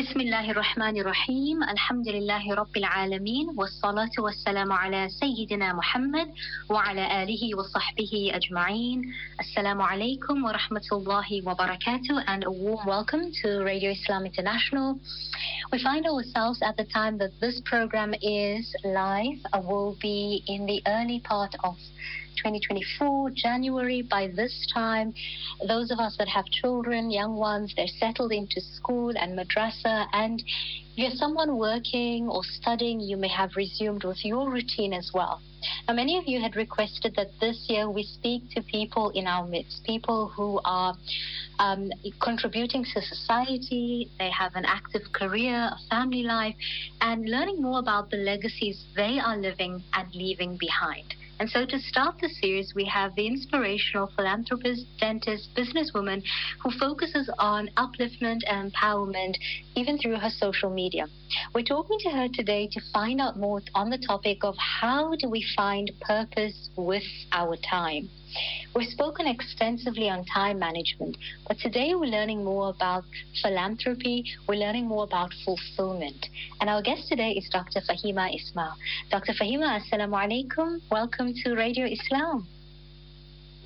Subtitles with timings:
[0.00, 6.28] بسم الله الرحمن الرحيم الحمد لله رب العالمين والصلاة والسلام على سيدنا محمد
[6.70, 13.90] وعلى آله وصحبه أجمعين السلام عليكم ورحمة الله وبركاته and a warm welcome to Radio
[13.90, 14.98] Islam International.
[15.70, 20.64] We find ourselves at the time that this program is live uh, will be in
[20.64, 21.76] the early part of
[22.36, 24.02] 2024, January.
[24.02, 25.12] By this time,
[25.66, 30.06] those of us that have children, young ones, they're settled into school and madrasa.
[30.12, 35.10] And if you're someone working or studying, you may have resumed with your routine as
[35.12, 35.40] well.
[35.86, 39.46] Now, many of you had requested that this year we speak to people in our
[39.46, 40.94] midst, people who are
[41.58, 41.90] um,
[42.22, 46.56] contributing to society, they have an active career, a family life,
[47.02, 51.14] and learning more about the legacies they are living and leaving behind.
[51.40, 56.22] And so, to start the series, we have the inspirational philanthropist, dentist, businesswoman
[56.62, 59.36] who focuses on upliftment and empowerment,
[59.74, 61.06] even through her social media.
[61.54, 65.30] We're talking to her today to find out more on the topic of how do
[65.30, 68.10] we find purpose with our time.
[68.74, 71.16] We've spoken extensively on time management,
[71.48, 73.04] but today we're learning more about
[73.42, 76.26] philanthropy, we're learning more about fulfillment.
[76.60, 77.80] And our guest today is Dr.
[77.80, 78.74] Faheema Ismail.
[79.10, 79.32] Dr.
[79.32, 80.80] Faheema, Assalamu alaikum.
[80.90, 82.46] Welcome to Radio Islam.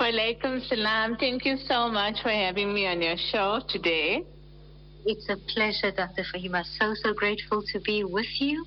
[0.01, 1.17] Walaikum salam.
[1.17, 4.25] Thank you so much for having me on your show today.
[5.07, 6.25] It's a pleasure, Dr.
[6.35, 6.65] Faheema.
[6.79, 8.65] So, so grateful to be with you.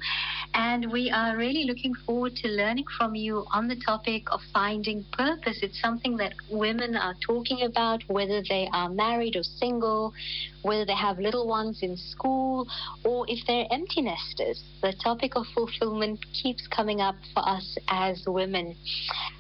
[0.58, 5.05] And we are really looking forward to learning from you on the topic of finding
[5.13, 5.59] purpose.
[5.61, 10.16] It's something that women are talking about, whether they are married or single,
[10.63, 12.67] whether they have little ones in school,
[13.05, 14.63] or if they're empty nesters.
[14.81, 18.75] The topic of fulfillment keeps coming up for us as women.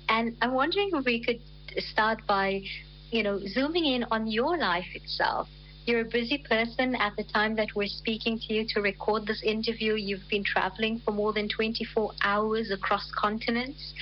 [0.09, 1.41] And I'm wondering if we could
[1.81, 2.61] start by,
[3.09, 5.47] you know, zooming in on your life itself.
[5.87, 9.41] You're a busy person at the time that we're speaking to you to record this
[9.41, 9.93] interview.
[9.93, 13.93] You've been traveling for more than 24 hours across continents.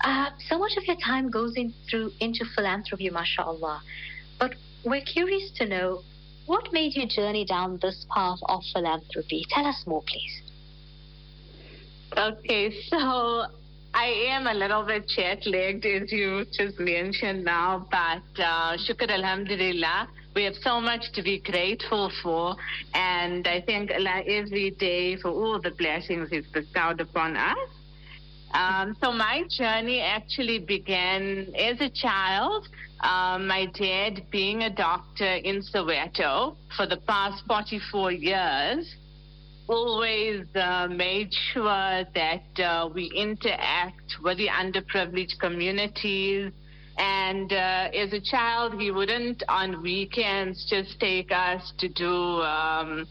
[0.00, 3.82] Uh, so much of your time goes in through into philanthropy, mashallah.
[4.40, 6.02] But we're curious to know
[6.46, 9.46] what made you journey down this path of philanthropy.
[9.50, 10.42] Tell us more, please.
[12.18, 13.44] Okay, so
[13.94, 19.08] I am a little bit jet lagged, as you just mentioned now, but uh, shukr
[19.08, 20.08] alhamdulillah.
[20.36, 22.56] We have so much to be grateful for,
[22.92, 27.70] and I thank Allah every day for all the blessings He's bestowed upon us.
[28.52, 32.68] Um, so my journey actually began as a child.
[33.00, 38.94] Um, my dad being a doctor in Soweto for the past 44 years
[39.68, 46.52] always uh, made sure that uh, we interact with the underprivileged communities.
[46.98, 53.06] And uh, as a child, he wouldn't on weekends just take us to do um,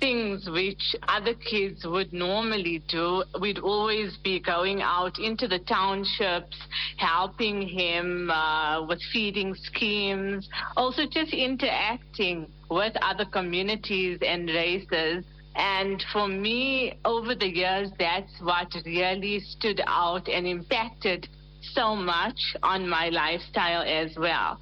[0.00, 3.22] things which other kids would normally do.
[3.40, 6.56] We'd always be going out into the townships,
[6.96, 15.24] helping him uh, with feeding schemes, also just interacting with other communities and races.
[15.56, 21.28] And for me, over the years, that's what really stood out and impacted
[21.74, 24.60] so much on my lifestyle as well.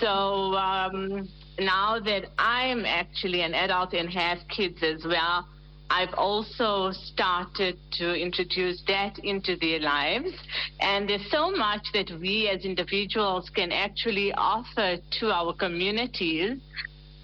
[0.00, 5.48] So um, now that I'm actually an adult and have kids as well,
[5.90, 10.32] I've also started to introduce that into their lives.
[10.80, 16.58] And there's so much that we as individuals can actually offer to our communities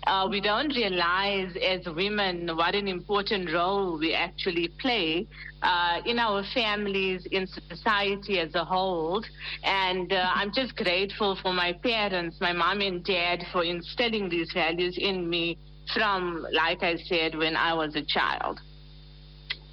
[0.07, 5.27] uh, we don't realize as women what an important role we actually play
[5.63, 9.23] uh, in our families, in society as a whole.
[9.63, 14.51] And uh, I'm just grateful for my parents, my mom and dad, for instilling these
[14.53, 15.59] values in me
[15.95, 18.61] from, like I said, when I was a child.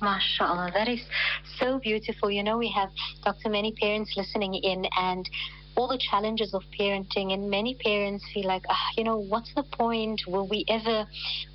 [0.02, 1.00] MashaAllah, that is
[1.60, 2.30] so beautiful.
[2.30, 2.90] You know, we have
[3.44, 5.28] to many parents listening in, and
[5.78, 9.64] all the challenges of parenting and many parents feel like ah you know what's the
[9.64, 10.20] point?
[10.28, 11.06] Will we ever?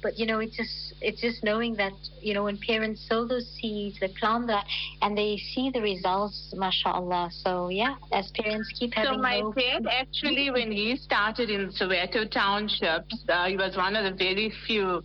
[0.03, 3.49] But you know it's just it's just knowing that you know when parents sow those
[3.61, 4.65] seeds they plant that
[5.03, 7.31] and they see the results mashallah.
[7.45, 9.57] So yeah as parents keep having so my hope.
[9.57, 14.53] dad actually when he started in soweto townships uh, he was one of the very
[14.67, 15.03] few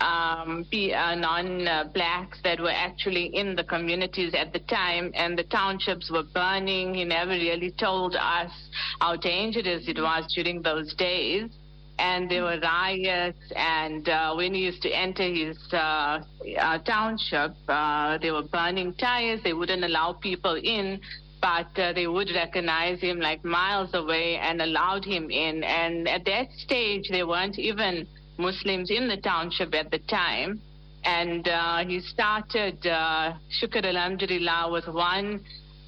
[0.00, 6.10] um, uh, non-blacks that were actually in the communities at the time, and the townships
[6.10, 6.94] were burning.
[6.94, 8.50] He never really told us
[9.00, 11.50] how dangerous it was during those days.
[11.98, 16.20] And there were riots, and uh, when he used to enter his uh,
[16.60, 19.40] uh township, uh, they were burning tires.
[19.42, 21.00] They wouldn't allow people in,
[21.40, 25.64] but uh, they would recognize him like miles away and allowed him in.
[25.64, 28.06] And at that stage, they weren't even
[28.38, 30.60] Muslims in the township at the time.
[31.04, 35.40] And uh, he started uh, Shukr Alhamdulillah with one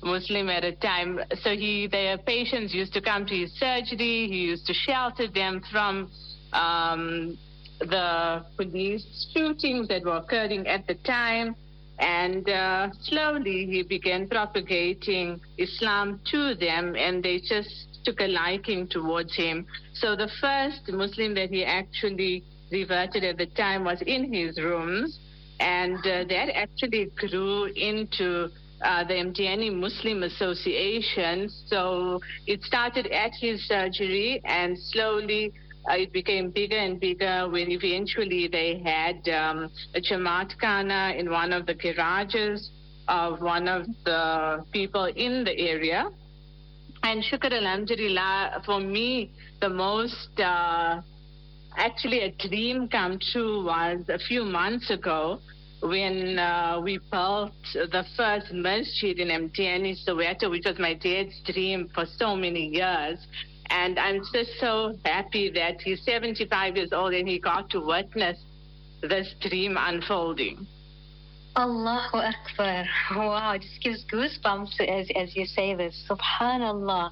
[0.03, 1.19] Muslim at a time.
[1.43, 4.29] So he, their patients used to come to his surgery.
[4.29, 6.11] He used to shelter them from
[6.53, 7.37] um,
[7.81, 11.57] the police shootings that were occurring at the time.
[11.99, 18.89] And uh, slowly he began propagating Islam to them, and they just took a liking
[18.89, 19.67] towards him.
[19.95, 25.19] So the first Muslim that he actually reverted at the time was in his rooms,
[25.61, 28.49] and uh, that actually grew into
[28.83, 31.49] uh, the Mtiani Muslim Association.
[31.67, 35.53] So it started at his surgery, and slowly
[35.91, 40.53] uh, it became bigger and bigger when eventually they had um, a Jamaat
[41.19, 42.71] in one of the garages
[43.09, 46.11] of one of the people in the area.
[47.03, 49.31] And Shukr Alhamdulillah, for me,
[49.61, 51.01] the most uh,
[51.77, 55.39] actually a dream come true was a few months ago
[55.81, 61.89] when uh, we built the first masjid in Mtiani, Soweto, which was my dad's dream
[61.95, 63.19] for so many years.
[63.71, 68.39] And I'm just so happy that he's 75 years old and he got to witness
[69.03, 70.67] this dream unfolding.
[71.59, 72.85] Allahu Akbar.
[73.17, 76.07] Wow, it just gives goosebumps as, as you say this.
[76.09, 77.11] Subhanallah.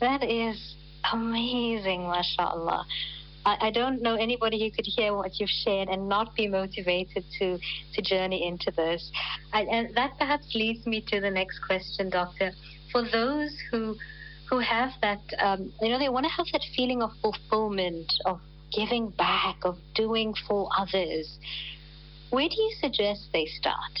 [0.00, 0.74] That is
[1.12, 2.86] amazing, mashallah.
[3.44, 7.24] I, I don't know anybody who could hear what you've shared and not be motivated
[7.38, 7.58] to,
[7.92, 9.10] to journey into this.
[9.52, 12.52] I, and that perhaps leads me to the next question, Doctor.
[12.90, 13.96] For those who
[14.48, 18.40] who have that, um, you know, they want to have that feeling of fulfillment, of
[18.72, 21.38] giving back, of doing for others.
[22.30, 23.98] Where do you suggest they start?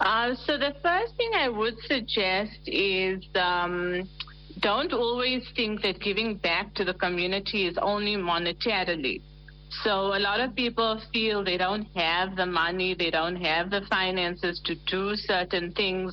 [0.00, 4.08] Uh, so the first thing I would suggest is um,
[4.58, 9.22] don't always think that giving back to the community is only monetarily.
[9.84, 13.82] So a lot of people feel they don't have the money, they don't have the
[13.88, 16.12] finances to do certain things.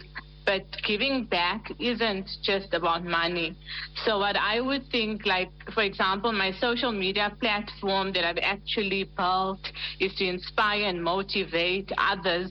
[0.50, 3.56] But giving back isn't just about money.
[4.04, 9.04] So what I would think, like, for example, my social media platform that I've actually
[9.16, 9.60] built
[10.00, 12.50] is to inspire and motivate others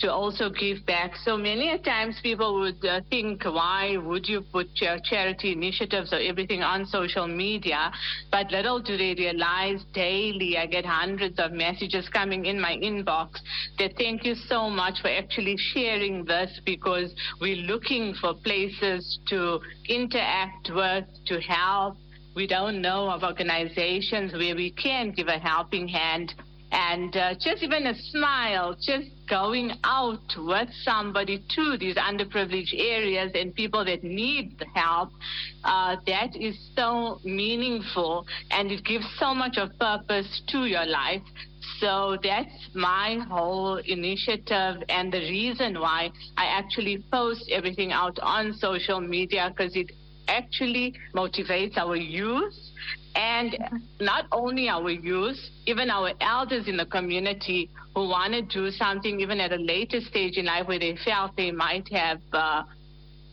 [0.00, 1.16] to also give back.
[1.24, 6.18] So many times people would uh, think, why would you put your charity initiatives or
[6.18, 7.90] everything on social media?
[8.30, 13.40] But little do they realize daily I get hundreds of messages coming in my inbox
[13.78, 19.60] that thank you so much for actually sharing this because we're looking for places to
[19.88, 21.96] interact with, to help.
[22.36, 26.34] We don't know of organizations where we can give a helping hand
[26.70, 33.30] and uh, just even a smile, just going out with somebody to these underprivileged areas
[33.34, 35.10] and people that need help,
[35.64, 41.22] uh, that is so meaningful and it gives so much of purpose to your life.
[41.80, 48.54] So that's my whole initiative and the reason why I actually post everything out on
[48.54, 49.90] social media because it
[50.28, 52.54] actually motivates our youth
[53.14, 53.58] and
[54.00, 59.20] not only our youth, even our elders in the community who want to do something
[59.20, 62.62] even at a later stage in life where they felt they might have uh,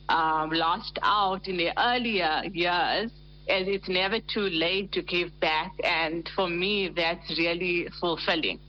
[0.10, 3.12] um, lost out in their earlier years.
[3.48, 5.72] And it's never too late to give back.
[5.84, 8.60] And for me, that's really fulfilling.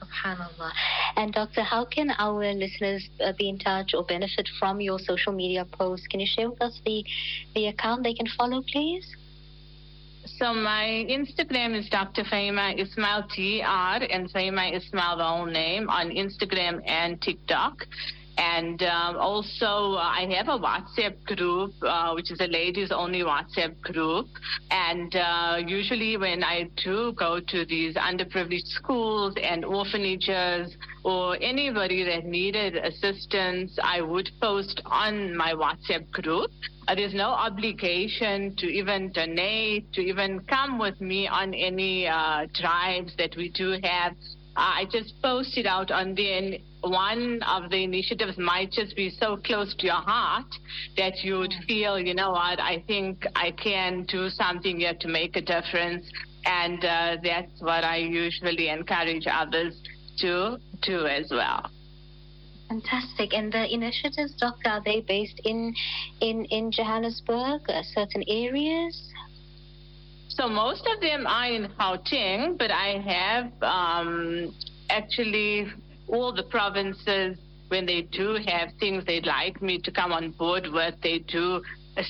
[0.00, 0.72] Subhanallah.
[1.16, 5.32] And Doctor, how can our listeners uh, be in touch or benefit from your social
[5.32, 6.06] media posts?
[6.06, 7.04] Can you share with us the,
[7.54, 9.16] the account they can follow, please?
[10.38, 12.24] So my Instagram is Dr.
[12.24, 17.86] Faheema Ismail TR and Faheema Ismail the whole name on Instagram and TikTok.
[18.38, 23.20] And um, also, uh, I have a WhatsApp group, uh, which is a ladies only
[23.20, 24.26] WhatsApp group.
[24.70, 32.04] And uh, usually, when I do go to these underprivileged schools and orphanages or anybody
[32.04, 36.50] that needed assistance, I would post on my WhatsApp group.
[36.88, 42.46] Uh, there's no obligation to even donate, to even come with me on any uh,
[42.54, 44.14] drives that we do have.
[44.56, 49.74] I just posted out on there, one of the initiatives might just be so close
[49.76, 50.46] to your heart
[50.96, 55.08] that you would feel, you know what, I think I can do something here to
[55.08, 56.10] make a difference.
[56.44, 59.76] And uh, that's what I usually encourage others
[60.18, 61.70] to do as well.
[62.68, 63.34] Fantastic.
[63.34, 65.74] And the initiatives, Doctor, are they based in
[66.20, 69.12] in in Johannesburg, uh, certain areas?
[70.28, 74.54] So most of them are in Gauteng, but I have um,
[74.88, 75.66] actually
[76.12, 77.38] all the provinces
[77.68, 81.62] when they do have things they'd like me to come on board with, they do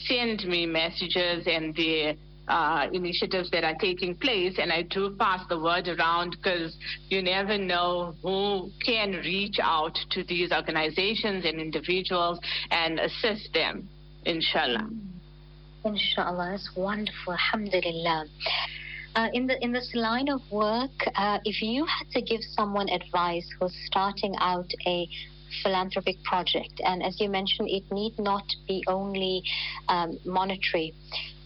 [0.07, 2.17] send me messages and they
[2.51, 6.77] uh, initiatives that are taking place, and I do pass the word around because
[7.09, 12.41] you never know who can reach out to these organizations and individuals
[12.73, 13.89] and assist them,
[14.25, 14.91] inshallah.
[15.85, 17.35] Inshallah, that's wonderful.
[17.35, 18.27] Alhamdulillah.
[19.17, 22.89] Uh, in the in this line of work, uh, if you had to give someone
[22.89, 25.09] advice who's starting out a
[25.65, 29.43] philanthropic project, and as you mentioned, it need not be only
[29.89, 30.95] um, monetary.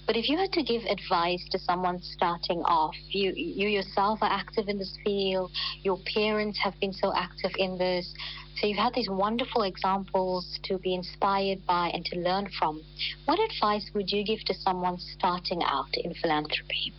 [0.06, 4.30] But if you had to give advice to someone starting off, you you yourself are
[4.30, 5.50] active in this field,
[5.83, 8.12] your parents have been so active in this,
[8.56, 12.83] so you've had these wonderful examples to be inspired by and to learn from.
[13.25, 16.92] What advice would you give to someone starting out in philanthropy?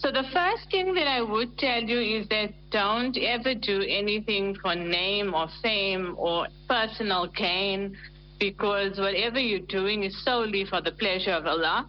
[0.00, 4.54] So the first thing that I would tell you is that don't ever do anything
[4.62, 7.96] for name or fame or personal gain
[8.38, 11.88] because whatever you're doing is solely for the pleasure of Allah.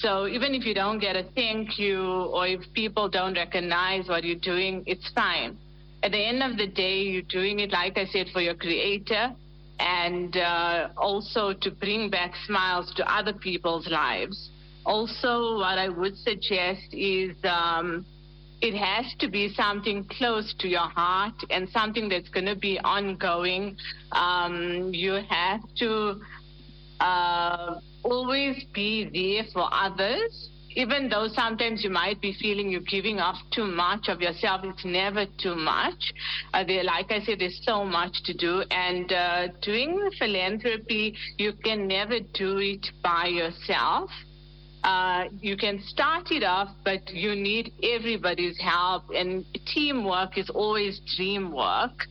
[0.00, 4.22] So even if you don't get a thank you or if people don't recognize what
[4.22, 5.56] you're doing, it's fine.
[6.02, 9.32] At the end of the day, you're doing it, like I said, for your creator
[9.78, 14.50] and uh, also to bring back smiles to other people's lives.
[14.86, 18.06] Also, what I would suggest is um,
[18.60, 22.78] it has to be something close to your heart and something that's going to be
[22.78, 23.76] ongoing.
[24.12, 26.20] Um, you have to
[27.00, 30.50] uh, always be there for others.
[30.76, 34.84] Even though sometimes you might be feeling you're giving off too much of yourself, it's
[34.84, 36.12] never too much.
[36.54, 38.62] Uh, there, like I said, there's so much to do.
[38.70, 44.10] And uh, doing philanthropy, you can never do it by yourself.
[44.86, 51.00] Uh, you can start it off, but you need everybody's help, and teamwork is always
[51.16, 52.06] dream work.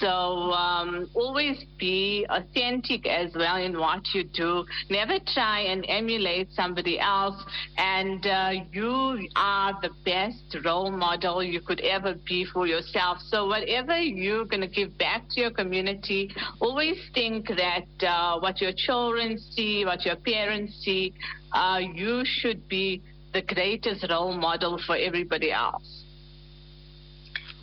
[0.00, 4.64] So um, always be authentic as well in what you do.
[4.90, 7.40] Never try and emulate somebody else.
[7.76, 13.18] And uh, you are the best role model you could ever be for yourself.
[13.28, 18.60] So whatever you're going to give back to your community, always think that uh, what
[18.60, 21.14] your children see, what your parents see,
[21.52, 23.02] uh, you should be
[23.32, 26.04] the greatest role model for everybody else.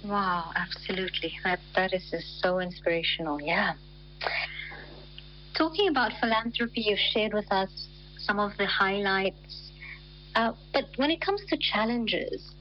[0.04, 1.34] Wow, absolutely.
[1.44, 3.42] That that is just so inspirational.
[3.42, 3.74] Yeah.
[5.58, 7.70] Talking about philanthropy, you've shared with us
[8.20, 9.72] some of the highlights.
[10.36, 12.54] Uh, but when it comes to challenges,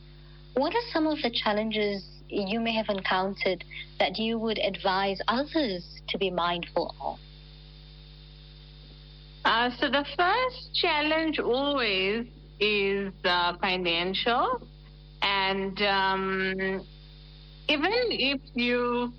[0.54, 3.64] what are some of the challenges you may have encountered
[3.99, 7.19] that you would advise others to be mindful of?
[9.45, 12.27] Uh, so the first challenge always
[12.61, 14.67] is uh, financial,
[15.23, 16.87] and um,
[17.69, 19.13] even if you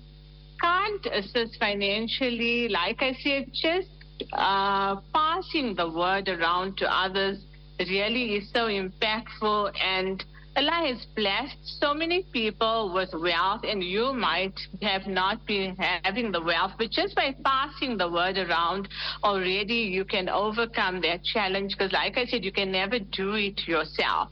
[0.60, 3.88] can't assist financially, like I said, just
[4.32, 7.38] uh, passing the word around to others
[7.78, 10.24] really is so impactful and
[10.56, 16.32] Allah has blessed so many people with wealth, and you might have not been having
[16.32, 18.88] the wealth, but just by passing the word around
[19.22, 21.74] already, you can overcome that challenge.
[21.76, 24.30] Because, like I said, you can never do it yourself.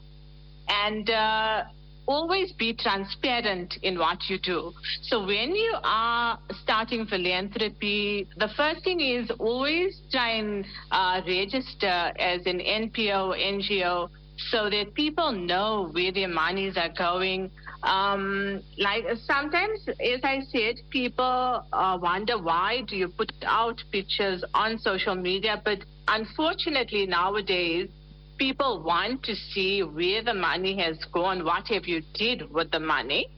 [0.67, 1.65] And uh,
[2.07, 4.71] always be transparent in what you do.
[5.03, 12.11] So when you are starting philanthropy, the first thing is always try and uh, register
[12.17, 14.09] as an NPO, NGO,
[14.51, 17.51] so that people know where their monies are going.
[17.83, 24.43] Um, like sometimes, as I said, people uh, wonder why do you put out pictures
[24.53, 27.89] on social media, but unfortunately nowadays
[28.37, 32.79] people want to see where the money has gone, what have you did with the
[32.79, 33.29] money,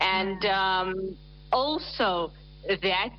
[0.00, 1.16] and um,
[1.52, 2.32] also
[2.66, 3.10] that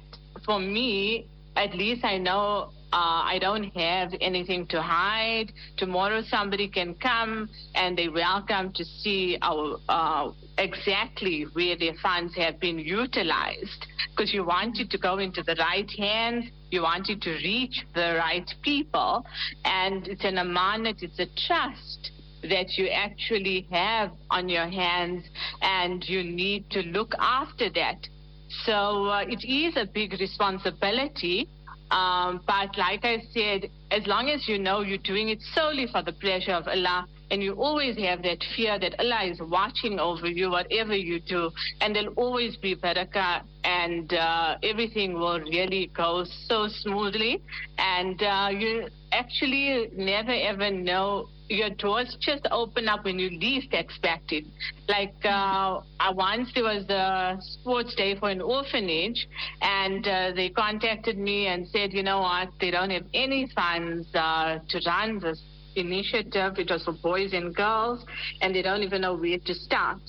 [0.46, 5.52] for me, at least I know uh, I don't have anything to hide.
[5.78, 12.36] Tomorrow somebody can come and they're welcome to see our uh, exactly where their funds
[12.36, 16.46] have been utilized because you want it to go into the right hands.
[16.72, 19.26] You want it to reach the right people.
[19.66, 22.12] And it's an amanat, it's a trust
[22.44, 25.26] that you actually have on your hands
[25.62, 28.08] and you need to look after that.
[28.66, 31.50] So uh, it is a big responsibility
[31.92, 36.02] um, but like I said, as long as you know you're doing it solely for
[36.02, 40.28] the pleasure of Allah, and you always have that fear that Allah is watching over
[40.28, 41.52] you, whatever you do,
[41.82, 47.42] and there'll always be barakah, and uh, everything will really go so smoothly,
[47.78, 53.68] and uh, you actually never ever know your doors just open up when you least
[53.72, 54.46] expect it.
[54.88, 55.82] Like uh,
[56.14, 59.28] once there was a sports day for an orphanage,
[59.62, 64.08] and uh, they contacted me and said, you know what, they don't have any funds
[64.16, 65.42] uh, to run this
[65.76, 66.58] initiative.
[66.58, 68.06] It was for boys and girls,
[68.42, 70.00] and they don't even know where to start.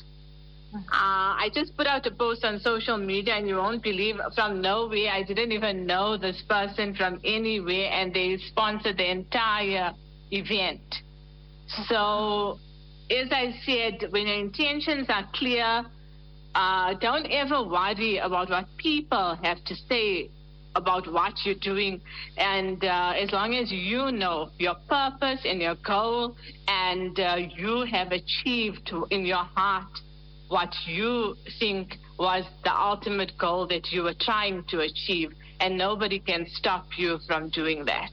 [0.75, 4.61] Uh, I just put out a post on social media, and you won't believe from
[4.61, 5.11] nowhere.
[5.11, 9.93] I didn't even know this person from anywhere, and they sponsored the entire
[10.31, 10.83] event.
[11.89, 12.59] So,
[13.11, 15.85] as I said, when your intentions are clear,
[16.55, 20.31] uh, don't ever worry about what people have to say
[20.77, 22.01] about what you're doing.
[22.37, 26.37] And uh, as long as you know your purpose and your goal,
[26.69, 29.91] and uh, you have achieved in your heart
[30.49, 36.19] what you think was the ultimate goal that you were trying to achieve, and nobody
[36.19, 38.11] can stop you from doing that.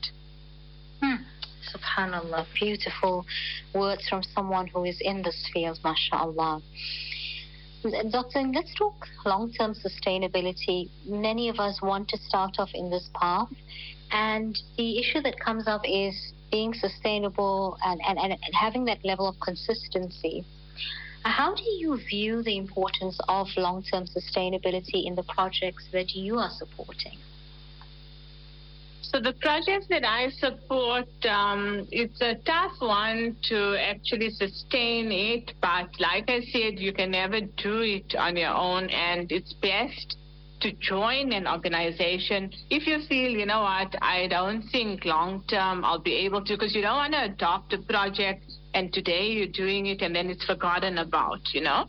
[1.01, 1.15] Hmm.
[1.74, 3.25] Subhanallah, beautiful
[3.74, 6.62] words from someone who is in this field, mashallah.
[7.83, 8.41] Dr.
[8.53, 10.89] let's talk long term sustainability.
[11.05, 13.49] Many of us want to start off in this path,
[14.11, 19.27] and the issue that comes up is being sustainable and, and, and having that level
[19.27, 20.45] of consistency.
[21.23, 26.37] How do you view the importance of long term sustainability in the projects that you
[26.37, 27.17] are supporting?
[29.13, 35.53] So the projects that I support, um, it's a tough one to actually sustain it.
[35.62, 40.17] But like I said, you can never do it on your own, and it's best
[40.62, 45.86] to join an organization if you feel, you know what, I don't think long term
[45.86, 49.46] I'll be able to, because you don't want to adopt a project and today you're
[49.46, 51.86] doing it and then it's forgotten about, you know.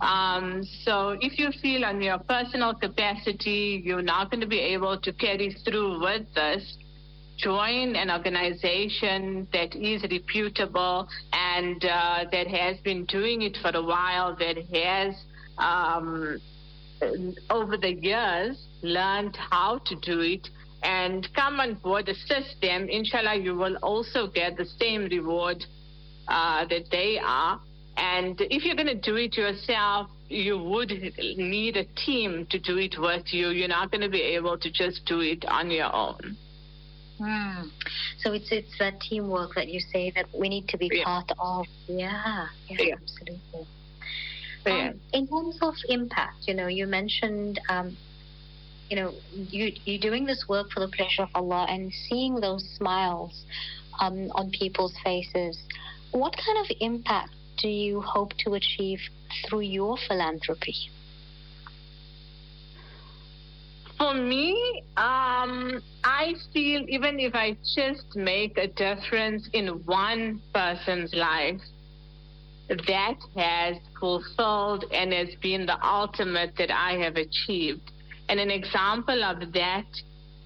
[0.00, 4.98] Um, so if you feel on your personal capacity you're not going to be able
[5.00, 6.76] to carry through with this,
[7.38, 13.82] join an organization that is reputable and uh, that has been doing it for a
[13.82, 15.14] while, that has
[15.58, 16.38] um,
[17.50, 20.48] over the years learned how to do it
[20.82, 22.88] and come on board, assist them.
[22.88, 25.64] Inshallah, you will also get the same reward
[26.28, 27.60] uh, that they are.
[27.96, 32.78] And if you're going to do it yourself, you would need a team to do
[32.78, 33.48] it with you.
[33.48, 36.36] You're not going to be able to just do it on your own.
[37.20, 37.70] Mm.
[38.20, 41.04] So it's it's that teamwork that you say that we need to be yeah.
[41.04, 41.66] part of.
[41.86, 42.94] Yeah, yeah, yeah.
[42.94, 43.66] absolutely.
[44.66, 44.88] Yeah.
[44.88, 47.96] Um, in terms of impact, you know, you mentioned, um,
[48.90, 52.68] you know, you you're doing this work for the pleasure of Allah and seeing those
[52.76, 53.44] smiles
[54.00, 55.58] um, on people's faces.
[56.10, 59.00] What kind of impact do you hope to achieve
[59.48, 60.74] through your philanthropy?
[63.98, 71.14] For me, um, I feel even if I just make a difference in one person's
[71.14, 71.60] life,
[72.68, 77.92] that has fulfilled and has been the ultimate that I have achieved.
[78.28, 79.86] And an example of that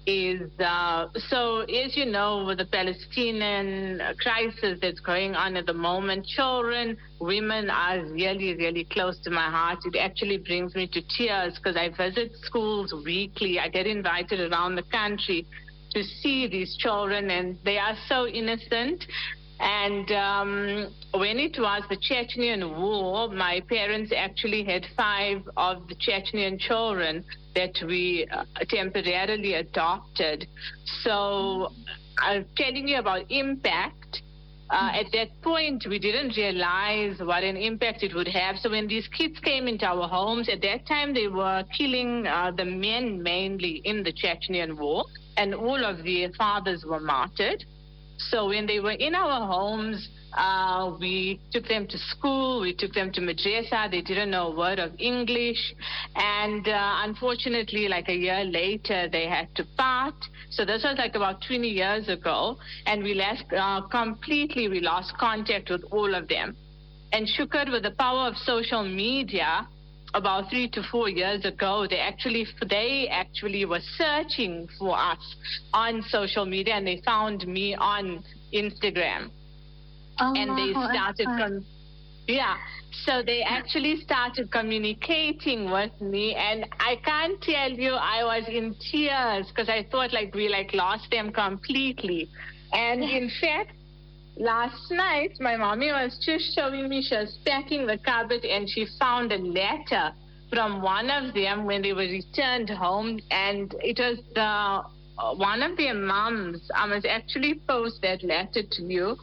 [0.05, 5.73] is uh, so, as you know, with the Palestinian crisis that's going on at the
[5.73, 9.79] moment, children, women are really, really close to my heart.
[9.85, 13.59] It actually brings me to tears because I visit schools weekly.
[13.59, 15.45] I get invited around the country
[15.91, 19.05] to see these children, and they are so innocent.
[19.59, 25.95] And um, when it was the Chechenian war, my parents actually had five of the
[25.95, 27.23] Chechenian children
[27.55, 30.47] that we uh, temporarily adopted.
[31.03, 31.69] So
[32.19, 34.21] I'm telling you about impact.
[34.69, 38.55] Uh, at that point, we didn't realize what an impact it would have.
[38.57, 42.51] So when these kids came into our homes, at that time they were killing uh,
[42.55, 45.03] the men mainly in the Chechenian war,
[45.35, 47.65] and all of their fathers were martyred.
[48.17, 52.93] So when they were in our homes, uh, we took them to school, we took
[52.93, 53.89] them to madrasa.
[53.91, 55.73] They didn't know a word of English.
[56.15, 60.15] And uh, unfortunately, like a year later, they had to part.
[60.49, 62.57] So this was like about 20 years ago.
[62.85, 66.55] And we left uh, completely, we lost contact with all of them.
[67.13, 69.67] And shukr, with the power of social media,
[70.13, 75.35] about three to four years ago, they actually they actually were searching for us
[75.73, 79.29] on social media, and they found me on Instagram,
[80.19, 81.65] oh, and they started com-
[82.27, 82.55] yeah.
[83.05, 88.75] So they actually started communicating with me, and I can't tell you, I was in
[88.91, 92.29] tears because I thought like we like lost them completely,
[92.73, 93.71] and in fact
[94.37, 98.85] last night, my mommy was just showing me she was packing the cupboard and she
[98.99, 100.11] found a letter
[100.51, 105.63] from one of them when they were returned home, and it was the uh, one
[105.63, 106.69] of their moms.
[106.75, 109.15] I must actually post that letter to you,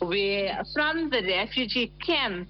[0.00, 2.48] where from the refugee camp,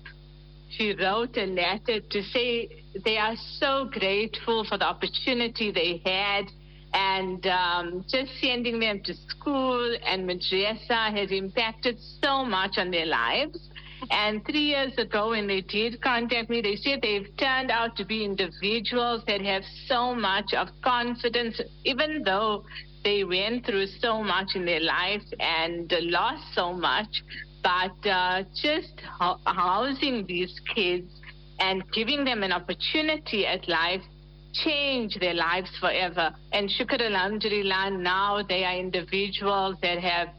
[0.71, 6.47] she wrote a letter to say they are so grateful for the opportunity they had
[6.93, 13.07] and um, just sending them to school and madrasa has impacted so much on their
[13.07, 13.59] lives.
[14.11, 18.05] And three years ago, when they did contact me, they said they've turned out to
[18.05, 22.65] be individuals that have so much of confidence, even though
[23.07, 27.23] they went through so much in their life and lost so much.
[27.63, 29.01] But uh, just
[29.45, 31.09] housing these kids
[31.61, 34.03] and giving them an opportunity at life
[34.65, 36.35] change their lives forever.
[36.53, 40.31] And shukr alhamdulillah, now they are individuals that have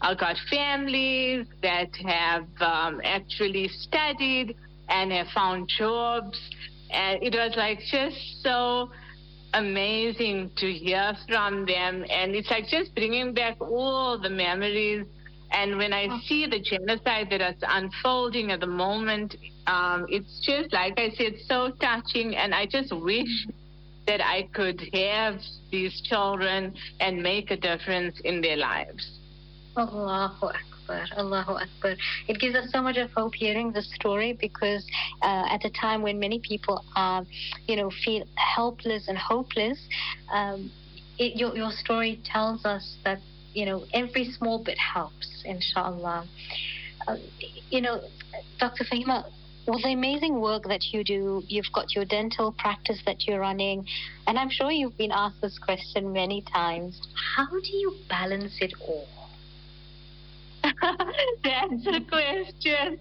[0.00, 4.56] uh, got families, that have um, actually studied
[4.88, 6.38] and have found jobs.
[6.90, 8.90] And it was like just so
[9.54, 12.04] amazing to hear from them.
[12.10, 15.06] And it's like just bringing back all the memories.
[15.52, 20.72] And when I see the genocide that is unfolding at the moment, um, it's just,
[20.72, 22.36] like I said, so touching.
[22.36, 23.46] And I just wish
[24.06, 29.18] that I could have these children and make a difference in their lives.
[29.76, 30.54] Allahu Akbar,
[31.16, 31.96] Allahu Akbar.
[32.28, 34.86] It gives us so much of hope hearing the story because
[35.22, 37.24] uh, at a time when many people are,
[37.66, 39.78] you know, feel helpless and hopeless,
[40.32, 40.70] um,
[41.18, 43.20] it, your, your story tells us that,
[43.54, 46.26] you know, every small bit helps, inshallah.
[47.08, 47.16] Uh,
[47.70, 48.00] you know,
[48.58, 48.84] Dr.
[48.84, 49.24] Faheema,
[49.66, 53.86] with the amazing work that you do, you've got your dental practice that you're running,
[54.26, 57.00] and I'm sure you've been asked this question many times.
[57.36, 59.08] How do you balance it all?
[61.44, 62.98] That's a question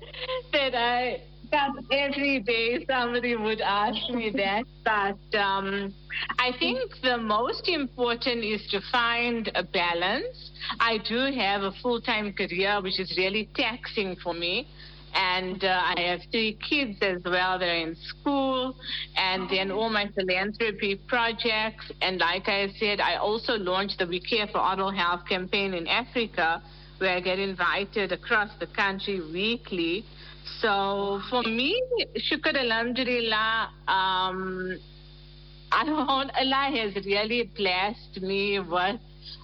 [0.51, 4.63] that I that every day somebody would ask me that.
[4.83, 5.93] But um,
[6.39, 10.51] I think the most important is to find a balance.
[10.79, 14.67] I do have a full time career, which is really taxing for me
[15.15, 17.57] and uh, I have three kids as well.
[17.57, 18.75] They're in school,
[19.15, 21.89] and then all my philanthropy projects.
[22.01, 25.87] And like I said, I also launched the We Care for Oral Health campaign in
[25.87, 26.61] Africa,
[26.97, 30.05] where I get invited across the country weekly.
[30.61, 31.81] So for me,
[32.17, 34.77] shukr alhamdulillah, um,
[35.71, 38.99] Allah has really blessed me with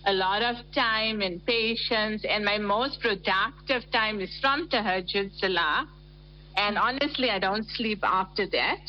[0.06, 5.88] a lot of time and patience, and my most productive time is from Tahajjud Salah.
[6.56, 8.80] And honestly, I don't sleep after that.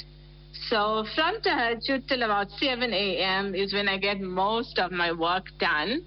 [0.68, 3.55] So from Tahajjud till about 7 a.m.
[3.55, 6.05] is when I get most of my work done.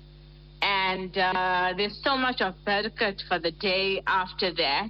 [0.66, 4.90] And uh, there's so much of barakat for the day after that.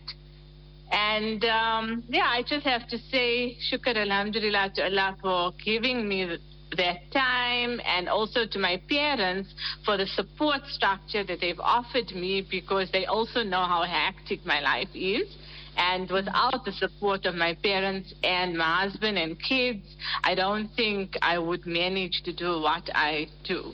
[0.89, 6.37] And um, yeah, I just have to say shukr alhamdulillah to Allah for giving me
[6.77, 12.47] that time and also to my parents for the support structure that they've offered me
[12.49, 15.27] because they also know how hectic my life is.
[15.75, 19.83] And without the support of my parents and my husband and kids,
[20.23, 23.73] I don't think I would manage to do what I do.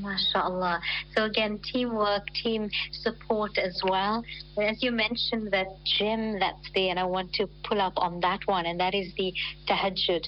[0.00, 0.80] MashaAllah.
[1.16, 4.24] So again, teamwork, team support as well.
[4.60, 8.40] As you mentioned that gym that's there, and I want to pull up on that
[8.46, 9.32] one, and that is the
[9.68, 10.26] tahajjud.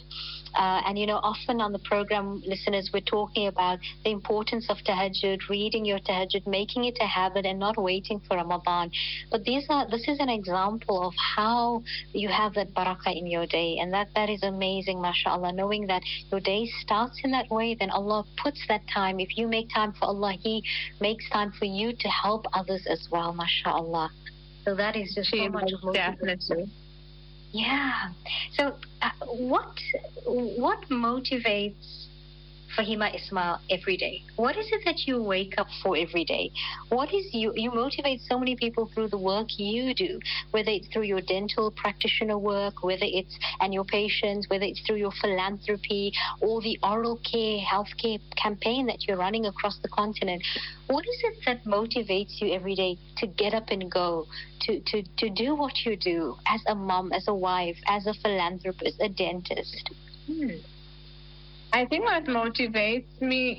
[0.55, 4.77] Uh, and you know, often on the program, listeners, we're talking about the importance of
[4.79, 8.91] tahajjud, reading your tahajjud, making it a habit, and not waiting for Ramadan.
[9.31, 13.47] But these are this is an example of how you have that barakah in your
[13.47, 15.53] day, and that that is amazing, mashallah.
[15.53, 19.21] Knowing that your day starts in that way, then Allah puts that time.
[19.21, 20.63] If you make time for Allah, He
[21.01, 24.11] makes time for you to help others as well, mashallah.
[24.65, 26.71] So that is just so much definitely.
[27.53, 28.09] Yeah.
[28.57, 29.79] So, uh, what
[30.27, 32.07] what motivates
[32.77, 34.23] Faheema Ismail every day?
[34.37, 36.51] What is it that you wake up for every day?
[36.89, 40.19] What is you you motivate so many people through the work you do,
[40.51, 44.97] whether it's through your dental practitioner work, whether it's and your patients, whether it's through
[44.97, 50.43] your philanthropy or the oral care healthcare campaign that you're running across the continent.
[50.87, 54.27] What is it that motivates you every day to get up and go,
[54.63, 58.15] to, to, to do what you do as a mom, as a wife, as a
[58.15, 59.91] philanthropist, a dentist?
[60.27, 60.57] Hmm.
[61.75, 63.53] I think what motivates me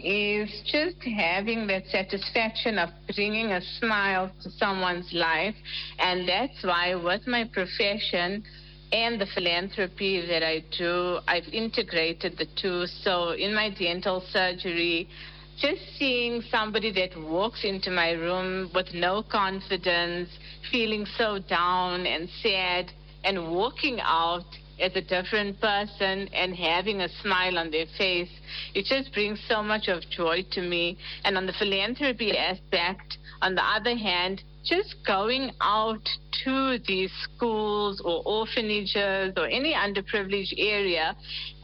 [0.44, 5.56] is just having that satisfaction of bringing a smile to someone's life.
[5.98, 8.44] And that's why, with my profession
[8.92, 12.86] and the philanthropy that I do, I've integrated the two.
[12.86, 15.10] So, in my dental surgery,
[15.58, 20.30] just seeing somebody that walks into my room with no confidence,
[20.72, 22.92] feeling so down and sad,
[23.24, 24.46] and walking out
[24.80, 28.30] as a different person and having a smile on their face,
[28.74, 30.98] it just brings so much of joy to me.
[31.24, 36.08] And on the philanthropy aspect, on the other hand, just going out
[36.46, 41.16] to these schools or orphanages or any underprivileged area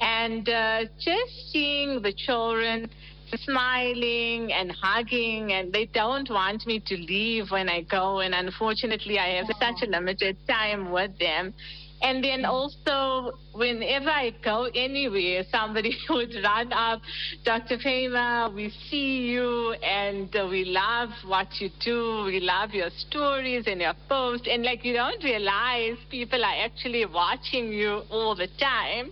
[0.01, 2.89] and uh, just seeing the children
[3.37, 8.19] smiling and hugging, and they don't want me to leave when I go.
[8.19, 11.53] And unfortunately, I have such a limited time with them.
[12.01, 17.01] And then also, whenever I go anywhere, somebody would run up,
[17.43, 17.77] Dr.
[17.77, 22.23] Faheema, we see you and uh, we love what you do.
[22.25, 24.47] We love your stories and your posts.
[24.49, 29.11] And like you don't realize people are actually watching you all the time.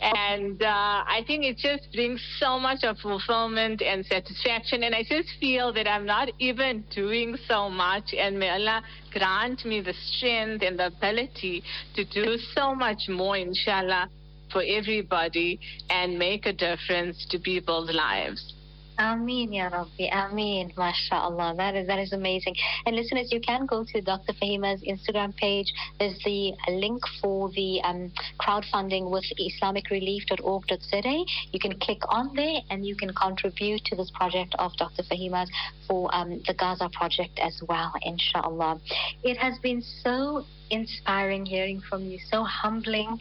[0.00, 0.66] And uh,
[1.06, 4.82] I think it just brings so much of fulfillment and satisfaction.
[4.82, 8.14] And I just feel that I'm not even doing so much.
[8.14, 8.82] And may Allah
[9.12, 11.62] grant me the strength and the ability
[11.96, 14.08] to do so much more, inshallah,
[14.50, 15.60] for everybody
[15.90, 18.54] and make a difference to people's lives.
[19.00, 20.08] Ameen, Ya Rabbi.
[20.12, 20.70] Ameen.
[20.76, 21.56] MashaAllah.
[21.56, 22.54] That is, that is amazing.
[22.84, 24.34] And listeners, you can go to Dr.
[24.34, 25.72] Faheema's Instagram page.
[25.98, 31.24] There's the link for the um, crowdfunding with islamicrelief.org.za.
[31.52, 35.02] You can click on there and you can contribute to this project of Dr.
[35.04, 35.50] Faheema's
[35.88, 38.80] for um, the Gaza project as well, inshallah.
[39.22, 43.18] It has been so inspiring hearing from you, so humbling,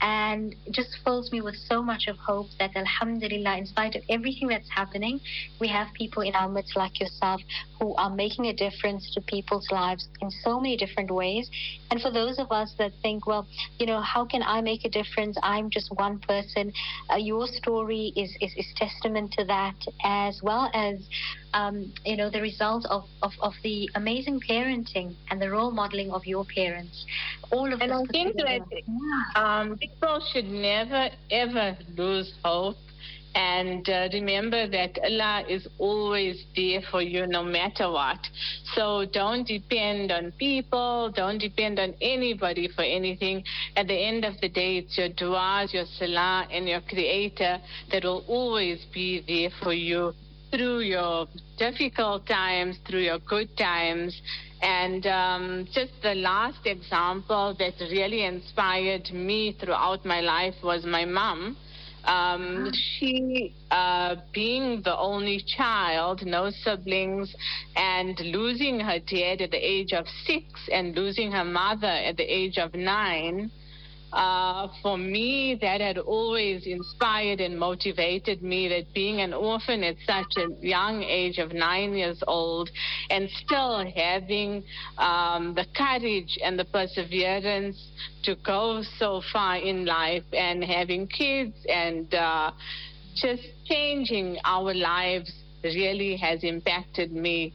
[0.00, 4.48] and just fills me with so much of hope that Alhamdulillah, in spite of everything
[4.48, 5.20] that's happening,
[5.60, 7.40] we have people in our midst like yourself
[7.80, 11.50] who are making a difference to people's lives in so many different ways.
[11.90, 13.46] And for those of us that think, well,
[13.78, 15.36] you know, how can I make a difference?
[15.42, 16.72] I'm just one person.
[17.10, 21.00] Uh, your story is, is, is testament to that, as well as
[21.54, 26.10] um, you know, the result of, of, of the amazing parenting and the role modeling
[26.10, 27.06] of your parents.
[27.50, 32.76] All of and I think that um, people should never ever lose hope.
[33.34, 38.18] And uh, remember that Allah is always there for you no matter what.
[38.74, 43.44] So don't depend on people, don't depend on anybody for anything.
[43.76, 47.58] At the end of the day, it's your du'as, your salah, and your creator
[47.92, 50.14] that will always be there for you
[50.50, 51.26] through your
[51.58, 54.20] difficult times, through your good times.
[54.62, 61.04] And um, just the last example that really inspired me throughout my life was my
[61.04, 61.56] mom.
[62.04, 67.34] Um, she, uh, being the only child, no siblings,
[67.74, 72.22] and losing her dad at the age of six and losing her mother at the
[72.22, 73.50] age of nine,
[74.16, 79.96] uh, for me, that had always inspired and motivated me that being an orphan at
[80.06, 82.70] such a young age of nine years old
[83.10, 84.64] and still having
[84.96, 87.76] um, the courage and the perseverance
[88.22, 92.50] to go so far in life and having kids and uh,
[93.14, 95.30] just changing our lives
[95.62, 97.52] really has impacted me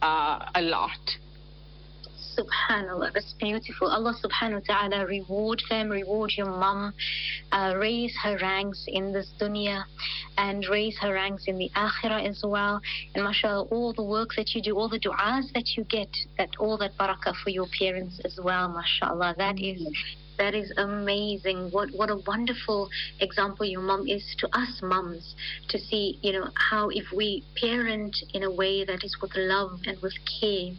[0.00, 0.90] uh, a lot.
[2.36, 3.88] Subhanallah, that's beautiful.
[3.88, 6.92] Allah subhanahu wa ta'ala reward them, reward your mom,
[7.52, 9.84] uh, raise her ranks in this dunya
[10.36, 12.80] and raise her ranks in the akhirah as well.
[13.14, 16.50] And mashallah, all the work that you do, all the du'as that you get, that
[16.58, 19.34] all that barakah for your parents as well, mashallah.
[19.38, 19.86] That is
[20.38, 21.70] that is amazing.
[21.70, 22.88] What what a wonderful
[23.20, 25.34] example your mom is to us mums
[25.68, 29.80] to see, you know, how if we parent in a way that is with love
[29.86, 30.72] and with care,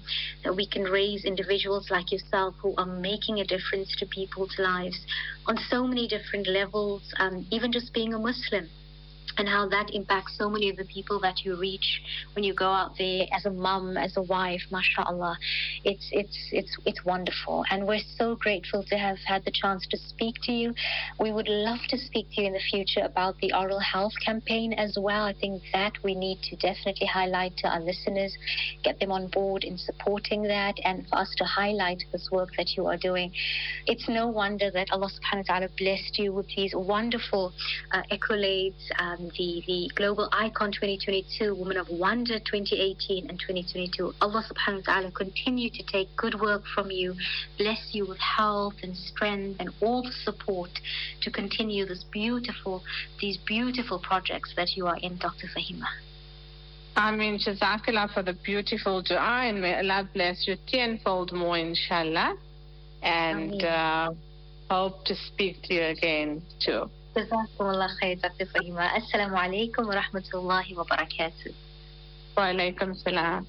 [0.43, 4.99] that we can raise individuals like yourself who are making a difference to people's lives
[5.47, 8.69] on so many different levels, um, even just being a Muslim
[9.37, 12.01] and how that impacts so many of the people that you reach
[12.33, 15.37] when you go out there as a mum, as a wife, mashallah.
[15.83, 17.65] It's it's it's it's wonderful.
[17.69, 20.73] And we're so grateful to have had the chance to speak to you.
[21.19, 24.73] We would love to speak to you in the future about the oral health campaign
[24.73, 25.25] as well.
[25.25, 28.35] I think that we need to definitely highlight to our listeners,
[28.83, 32.75] get them on board in supporting that and for us to highlight this work that
[32.75, 33.31] you are doing.
[33.85, 37.53] It's no wonder that Allah subhanahu wa ta'ala blessed you with these wonderful
[37.91, 38.83] uh, accolades.
[38.99, 44.13] Um, the, the Global Icon 2022, Woman of Wonder 2018 and 2022.
[44.21, 47.15] Allah subhanahu wa ta'ala continue to take good work from you,
[47.57, 50.69] bless you with health and strength and all the support
[51.21, 52.83] to continue this beautiful,
[53.19, 55.47] these beautiful projects that you are in, Dr.
[55.47, 55.88] Faheema.
[56.95, 62.38] I mean, Jazakallah for the beautiful dua, and may Allah bless you tenfold more, inshallah.
[63.03, 64.13] And uh,
[64.69, 66.89] hope to speak to you again, too.
[67.17, 71.51] جزاكم الله خير دكتور فهيمة السلام عليكم ورحمة الله وبركاته.
[72.38, 73.45] وعليكم السلام.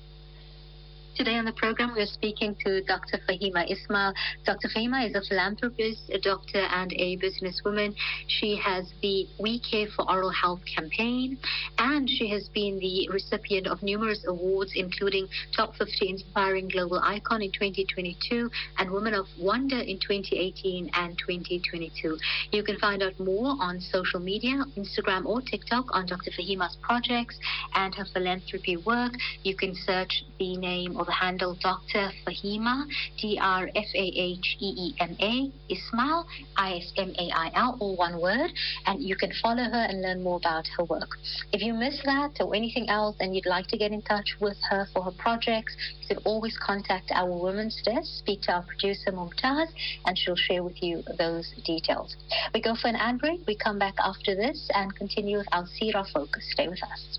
[1.17, 3.19] Today on the program, we're speaking to Dr.
[3.27, 4.13] Faheema Ismail.
[4.45, 4.69] Dr.
[4.69, 7.95] Faheema is a philanthropist, a doctor, and a businesswoman.
[8.29, 11.39] She has the We Care for Oral Health campaign,
[11.79, 15.27] and she has been the recipient of numerous awards, including
[15.57, 22.19] Top 50 Inspiring Global Icon in 2022 and Woman of Wonder in 2018 and 2022.
[22.53, 26.31] You can find out more on social media, Instagram or TikTok, on Dr.
[26.33, 27.39] Faheema's projects
[27.75, 29.13] and her philanthropy work.
[29.45, 32.11] You can search the name of the handle Dr.
[32.27, 32.87] Faheema,
[33.21, 37.51] D R F A H E E M A, Ismail, I S M A I
[37.55, 38.51] L, all one word,
[38.87, 41.17] and you can follow her and learn more about her work.
[41.53, 44.57] If you miss that or anything else and you'd like to get in touch with
[44.71, 49.13] her for her projects, you can always contact our women's desk, speak to our producer
[49.13, 49.69] Mumtaz,
[50.05, 52.17] and she'll share with you those details.
[52.53, 55.67] We go for an ad break, we come back after this and continue with our
[55.79, 56.45] Sira focus.
[56.53, 57.19] Stay with us.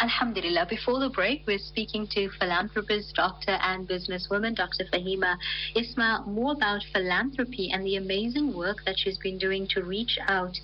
[0.00, 0.66] Alhamdulillah.
[0.70, 4.84] Before the break, we're speaking to philanthropist, doctor, and businesswoman, Dr.
[4.92, 5.36] Faheema
[5.74, 10.54] Ismail, more about philanthropy and the amazing work that she's been doing to reach out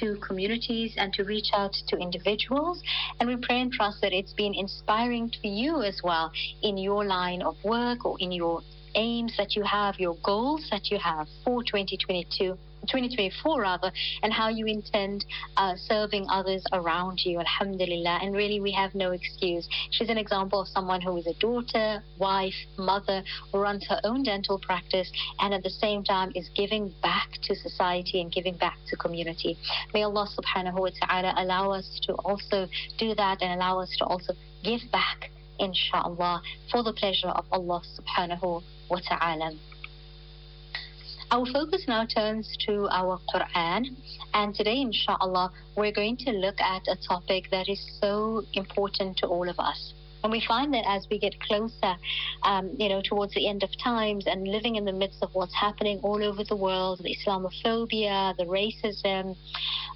[0.00, 2.82] to communities and to reach out to individuals.
[3.20, 7.04] And we pray and trust that it's been inspiring to you as well in your
[7.04, 8.62] line of work or in your
[8.94, 12.56] aims that you have, your goals that you have for 2022
[12.88, 15.24] 2024 rather, and how you intend
[15.56, 17.38] uh, serving others around you.
[17.38, 18.20] Alhamdulillah.
[18.22, 19.68] And really, we have no excuse.
[19.90, 23.22] She's an example of someone who is a daughter, wife, mother,
[23.52, 28.20] runs her own dental practice, and at the same time is giving back to society
[28.20, 29.56] and giving back to community.
[29.94, 32.66] May Allah subhanahu wa ta'ala allow us to also
[32.98, 37.82] do that and allow us to also give back, inshallah, for the pleasure of Allah
[37.98, 39.52] subhanahu wa ta'ala.
[41.30, 43.94] Our focus now turns to our Quran,
[44.32, 49.26] and today, inshallah, we're going to look at a topic that is so important to
[49.26, 49.92] all of us.
[50.24, 51.96] And we find that as we get closer,
[52.44, 55.54] um, you know, towards the end of times and living in the midst of what's
[55.54, 59.36] happening all over the world, the Islamophobia, the racism,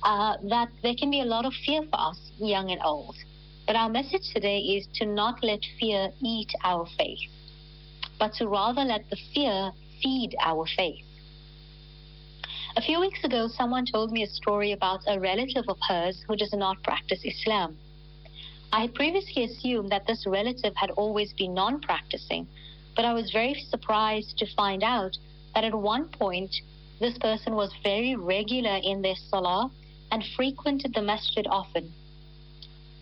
[0.03, 3.16] uh, that there can be a lot of fear for us, young and old.
[3.66, 7.21] But our message today is to not let fear eat our faith,
[8.18, 11.07] but to rather let the fear feed our faith.
[12.75, 16.37] A few weeks ago, someone told me a story about a relative of hers who
[16.37, 17.77] does not practice Islam.
[18.73, 22.47] I had previously assumed that this relative had always been non practicing,
[22.97, 25.19] but I was very surprised to find out
[25.55, 26.55] that at one point
[26.99, 29.71] this person was very regular in their salah
[30.11, 31.93] and frequented the masjid often.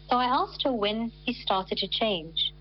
[0.08, 2.52] So I asked her when he started to change.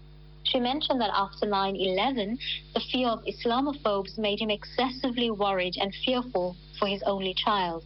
[0.43, 2.38] She mentioned that after 9 11,
[2.76, 7.83] the fear of Islamophobes made him excessively worried and fearful for his only child.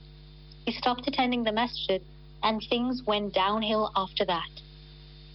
[0.66, 2.02] He stopped attending the masjid
[2.44, 4.50] and things went downhill after that.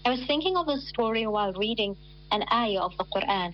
[0.04, 1.96] I was thinking of a story while reading
[2.30, 3.52] an ayah of the Quran,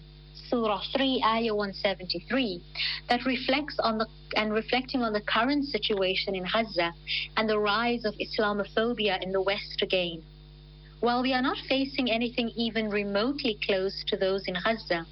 [0.49, 2.61] Surah 3, ayah 173,
[3.09, 6.93] that reflects on the and reflecting on the current situation in Gaza
[7.37, 10.23] and the rise of Islamophobia in the West again.
[11.01, 15.07] While we are not facing anything even remotely close to those in Gaza,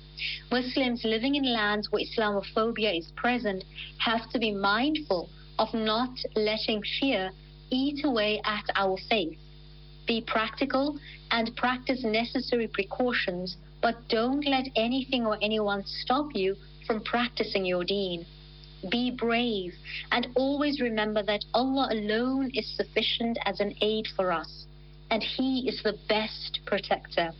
[0.51, 3.65] Muslims living in lands where Islamophobia is present
[3.99, 7.31] have to be mindful of not letting fear
[7.71, 9.39] eat away at our faith.
[10.07, 10.99] Be practical
[11.31, 17.85] and practice necessary precautions, but don't let anything or anyone stop you from practicing your
[17.85, 18.27] deen.
[18.91, 19.75] Be brave
[20.11, 24.67] and always remember that Allah alone is sufficient as an aid for us,
[25.11, 27.33] and He is the best protector.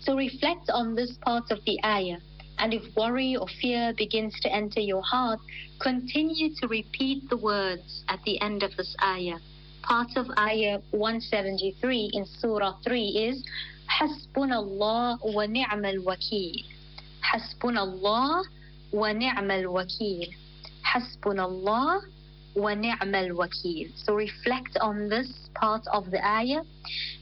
[0.00, 2.18] So reflect on this part of the ayah.
[2.58, 5.40] And if worry or fear begins to enter your heart,
[5.80, 9.38] continue to repeat the words at the end of this ayah.
[9.82, 13.44] Part of ayah 173 in Surah 3 is
[13.90, 16.64] Hasbunallah wa ni'mal wakil.
[17.20, 18.44] Hasbunallah
[18.92, 20.30] wa ni'mal wakil.
[20.86, 22.02] Hasbunallah
[22.55, 26.63] وَنِعْمَ الْوَكِيلِ So reflect on this part of the ayah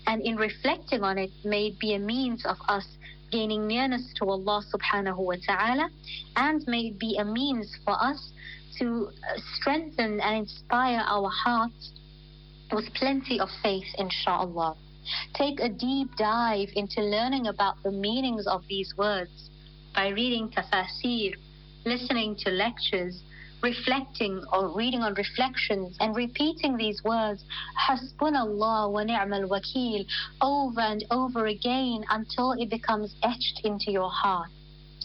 [0.08, 2.88] and in reflecting on it may be a means of us
[3.32, 5.90] gaining nearness to Allah subhanahu wa ta'ala
[6.38, 8.32] and may be a means for us
[8.80, 9.10] to
[9.56, 11.92] strengthen and inspire our hearts
[12.72, 14.76] with plenty of faith inshallah.
[15.34, 19.50] Take a deep dive into learning about the meanings of these words
[19.94, 21.36] by reading tafsir,
[21.86, 23.22] listening to lectures,
[23.63, 27.45] reflecting or reading on reflections and repeating these words,
[27.79, 30.07] Hasbunallah wa ni'mal wakil,
[30.41, 34.51] over and over again until it becomes etched into your heart.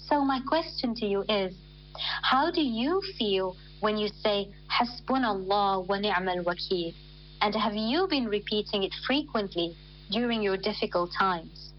[0.07, 1.55] So, my question to you is
[2.21, 6.93] how do you feel when you say Hasbunallah wa ni'mal wakil?
[7.41, 9.75] And have you been repeating it frequently
[10.11, 11.73] during your difficult times.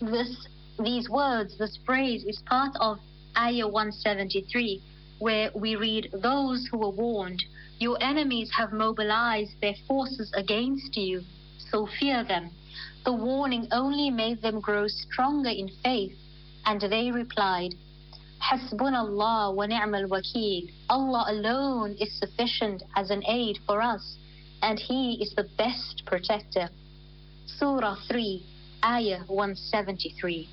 [0.00, 0.46] This,
[0.82, 2.98] these words, this phrase is part of
[3.36, 4.82] Ayah 173,
[5.24, 7.42] where we read, Those who were warned,
[7.78, 11.22] your enemies have mobilized their forces against you,
[11.70, 12.50] so fear them.
[13.06, 16.14] The warning only made them grow stronger in faith,
[16.66, 17.74] and they replied,
[18.42, 20.68] Hasbunallah wa ni'mal wakil.
[20.90, 24.18] Allah alone is sufficient as an aid for us,
[24.60, 26.68] and He is the best protector.
[27.46, 28.44] Surah 3,
[28.84, 30.48] Ayah 173.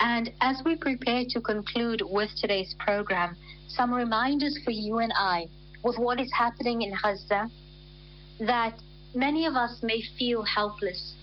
[0.00, 3.36] And as we prepare to conclude with today's program,
[3.68, 5.48] some reminders for you and I
[5.82, 7.50] with what is happening in Gaza
[8.40, 8.74] that
[9.14, 11.14] many of us may feel helpless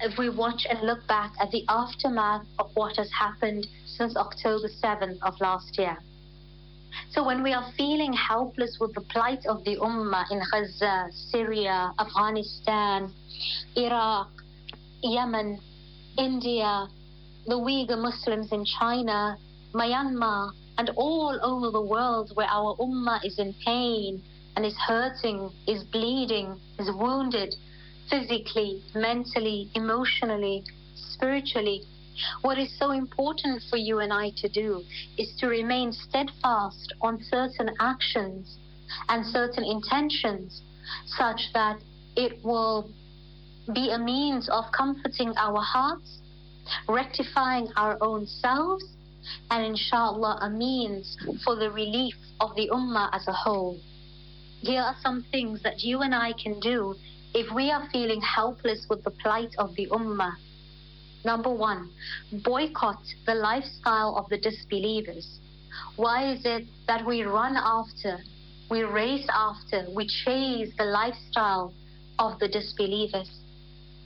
[0.00, 4.68] if we watch and look back at the aftermath of what has happened since October
[4.68, 5.96] 7th of last year.
[7.10, 11.92] So when we are feeling helpless with the plight of the Ummah in Gaza, Syria,
[11.98, 13.12] Afghanistan,
[13.76, 14.28] Iraq,
[15.02, 15.60] Yemen,
[16.18, 16.88] India,
[17.46, 19.36] the Uyghur Muslims in China,
[19.74, 24.22] Myanmar, and all over the world where our Ummah is in pain
[24.56, 27.54] and is hurting, is bleeding, is wounded,
[28.08, 30.64] physically, mentally, emotionally,
[30.94, 31.82] spiritually.
[32.42, 34.82] What is so important for you and I to do
[35.18, 38.56] is to remain steadfast on certain actions
[39.08, 40.62] and certain intentions
[41.06, 41.78] such that
[42.16, 42.90] it will
[43.74, 46.18] be a means of comforting our hearts,
[46.88, 48.84] rectifying our own selves,
[49.50, 53.78] and inshallah a means for the relief of the ummah as a whole.
[54.60, 56.94] Here are some things that you and I can do
[57.34, 60.36] if we are feeling helpless with the plight of the Ummah,
[61.24, 61.90] number one,
[62.44, 65.40] boycott the lifestyle of the disbelievers.
[65.96, 68.20] Why is it that we run after,
[68.70, 71.74] we race after, we chase the lifestyle
[72.18, 73.28] of the disbelievers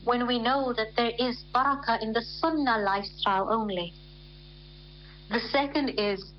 [0.05, 3.93] when we know that there is barakah in the sunnah lifestyle only?
[5.31, 6.33] The second is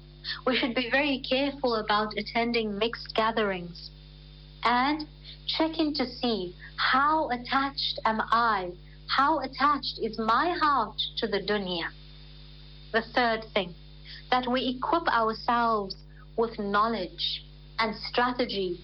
[0.45, 3.89] we should be very careful about attending mixed gatherings
[4.63, 5.07] and
[5.47, 8.71] checking to see how attached am I?
[9.07, 11.89] How attached is my heart to the dunya?
[12.91, 13.73] The third thing,
[14.31, 15.95] that we equip ourselves
[16.37, 17.43] with knowledge
[17.79, 18.79] and strategy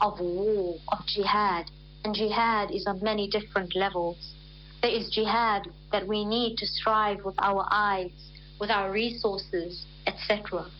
[0.00, 1.70] of war, of jihad.
[2.08, 4.32] And jihad is on many different levels.
[4.80, 8.12] There is jihad that we need to strive with our eyes,
[8.58, 10.70] with our resources, etc.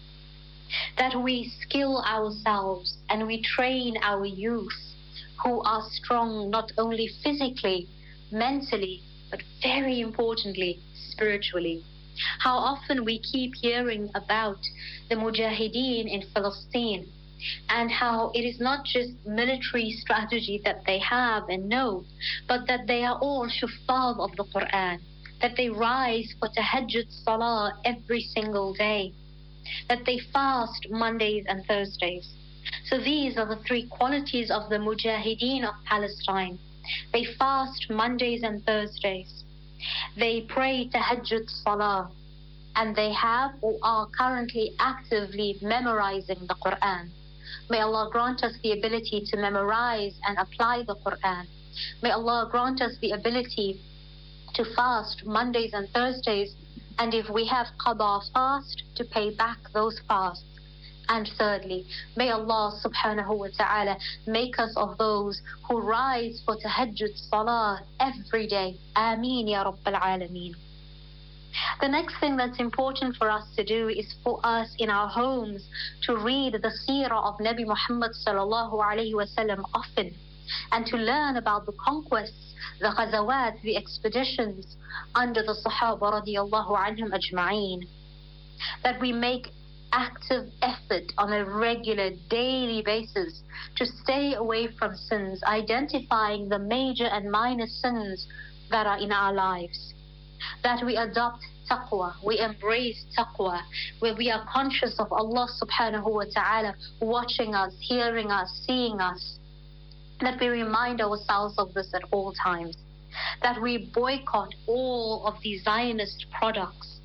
[0.97, 4.95] That we skill ourselves and we train our youth
[5.45, 7.89] who are strong not only physically,
[8.33, 11.85] mentally, but very importantly, spiritually.
[12.39, 14.61] How often we keep hearing about
[15.11, 17.07] the Mujahideen in Palestine
[17.69, 22.05] and how it is not just military strategy that they have and know,
[22.47, 24.99] but that they are all shufab of the Quran,
[25.41, 29.13] that they rise for tahajjud salah every single day,
[29.89, 32.29] that they fast Mondays and Thursdays,
[32.85, 36.59] so these are the three qualities of the Mujahideen of Palestine.
[37.13, 39.45] They fast Mondays and Thursdays.
[40.17, 42.11] They pray Tahajjud Salah.
[42.77, 47.11] And they have or are currently actively memorizing the Quran.
[47.71, 51.47] May Allah grant us the ability to memorize and apply the Quran.
[52.03, 53.81] May Allah grant us the ability
[54.55, 56.55] to fast Mondays and Thursdays,
[56.99, 60.45] and if we have qada fast, to pay back those fasts.
[61.11, 63.97] And thirdly, may Allah subhanahu wa ta'ala
[64.27, 68.79] make us of those who rise for tahajjud salah every day.
[68.97, 70.55] Ameen ya Rabbil Alameen.
[71.81, 75.67] The next thing that's important for us to do is for us in our homes
[76.03, 80.15] to read the seerah of Nabi Muhammad sallallahu alayhi wasallam often
[80.73, 84.77] and to learn about the conquests, the ghazawat, the expeditions
[85.15, 87.87] under the Sahaba radiallahu anhum ajma'een.
[88.83, 89.49] That we make
[89.93, 93.43] active effort on a regular daily basis
[93.77, 98.27] to stay away from sins, identifying the major and minor sins
[98.71, 99.95] that are in our lives.
[100.63, 103.63] That we adopt taqwa, we embrace taqwa,
[103.99, 109.39] where we are conscious of Allah subhanahu wa ta'ala watching us, hearing us, seeing us.
[110.21, 112.77] That we remind ourselves of this at all times.
[113.43, 116.99] That we boycott all of these Zionist products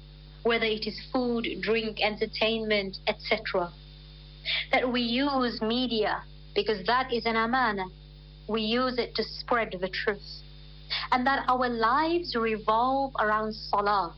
[0.43, 3.71] whether it is food, drink, entertainment, etc.
[4.71, 6.23] That we use media
[6.53, 7.85] because that is an amana.
[8.47, 10.42] We use it to spread the truth.
[11.11, 14.13] And that our lives revolve around salah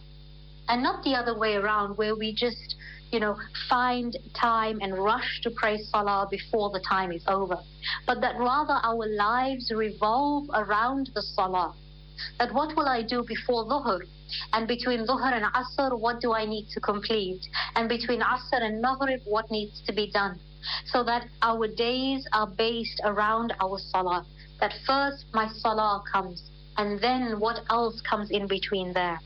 [0.68, 2.76] and not the other way around where we just
[3.12, 3.38] you know,
[3.70, 7.58] find time and rush to pray salah before the time is over,
[8.06, 11.74] but that rather our lives revolve around the salah.
[12.40, 14.02] That what will I do before dhuhr?
[14.54, 17.42] And between dhuhr and asr, what do I need to complete?
[17.76, 20.40] And between asr and maghrib, what needs to be done?
[20.88, 24.26] So that our days are based around our salah.
[24.60, 26.42] That first my salah comes,
[26.78, 29.20] and then what else comes in between there.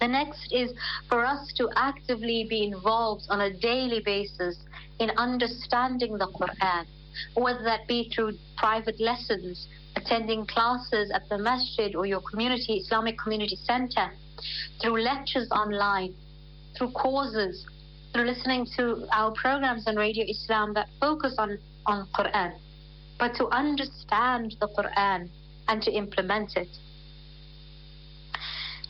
[0.00, 0.72] The next is
[1.08, 4.56] for us to actively be involved on a daily basis
[4.98, 6.86] in understanding the Quran,
[7.34, 13.18] whether that be through private lessons, attending classes at the masjid or your community, Islamic
[13.18, 14.10] community center,
[14.80, 16.14] through lectures online,
[16.78, 17.66] through courses,
[18.14, 22.54] through listening to our programs on Radio Islam that focus on, on Quran,
[23.18, 25.28] but to understand the Quran
[25.70, 26.68] and to implement it.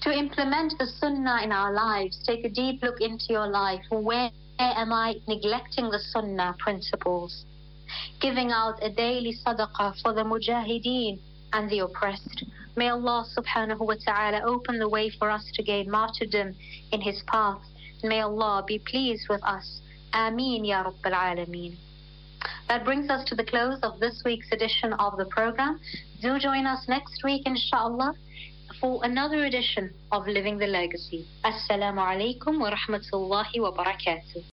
[0.02, 3.84] To implement the Sunnah in our lives, take a deep look into your life.
[3.90, 7.44] Where am I neglecting the Sunnah principles?
[8.18, 11.18] Giving out a daily sadaqah for the mujahideen
[11.52, 12.44] and the oppressed.
[12.76, 16.54] May Allah subhanahu wa ta'ala open the way for us to gain martyrdom
[16.92, 17.60] in His path.
[18.02, 19.82] May Allah be pleased with us.
[20.14, 21.76] Ameen Ya Rabbil Alameen.
[22.68, 25.78] That brings us to the close of this week's edition of the program.
[26.20, 28.14] Do join us next week, inshallah
[28.78, 31.26] for another edition of Living the Legacy.
[31.44, 34.44] Assalamu alaikum wa rahmatullahi wa barakatuh.